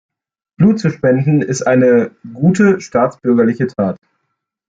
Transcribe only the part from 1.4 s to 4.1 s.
ist eine gute staatsbürgerliche Tat.